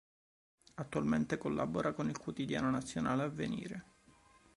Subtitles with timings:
[0.77, 3.83] Attualmente collabora con il quotidiano nazionale Avvenire.